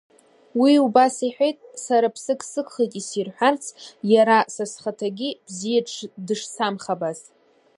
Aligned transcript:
Уи 0.61 0.73
убас 0.85 1.15
иҳәеит, 1.27 1.57
сара 1.83 2.05
аԥсык 2.09 2.41
сыгхеит 2.51 2.93
исирҳәарц, 3.01 3.65
иара 4.13 4.37
са 4.53 4.65
схаҭагьы 4.71 5.29
бзиа 5.45 5.81
дышсамхабаз. 6.27 7.19